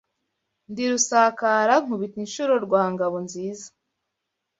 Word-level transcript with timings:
Ndi 0.69 0.83
Rusakara 0.91 1.73
nkubita 1.83 2.17
inshuro 2.23 2.53
rwa 2.65 2.83
Ngabo 2.91 3.17
nziza 3.25 3.67